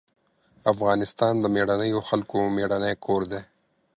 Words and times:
افغانستان 0.71 1.33
د 1.39 1.45
مېړنيو 1.55 1.99
خلکو 2.09 2.37
مېړنی 2.55 2.93
کور 3.05 3.21
دی. 3.31 3.41